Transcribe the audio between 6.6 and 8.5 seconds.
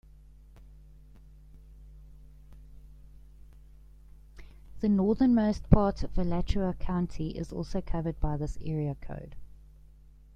County is also covered by